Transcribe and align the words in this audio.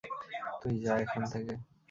তুই 0.61 0.75
যা 0.83 0.93
এখান 1.03 1.23
থেকে। 1.31 1.53